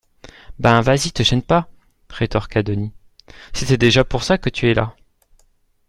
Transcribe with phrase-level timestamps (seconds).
[0.57, 1.69] Ben, vas-y, te gêne pas,
[2.09, 2.91] rétorqua Denis,
[3.53, 4.95] c’est déjà pour ça que tu es là.